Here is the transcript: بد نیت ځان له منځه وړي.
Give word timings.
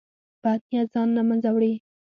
بد 0.43 0.61
نیت 0.69 0.87
ځان 0.93 1.07
له 1.17 1.21
منځه 1.29 1.49
وړي. 1.55 1.73